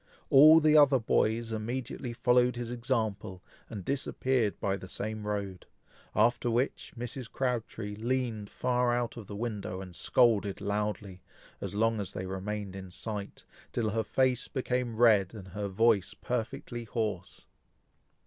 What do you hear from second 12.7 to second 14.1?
in sight, till her